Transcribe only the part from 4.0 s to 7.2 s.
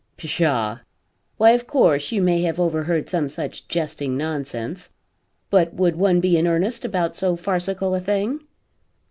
nonsense. But would one be in earnest about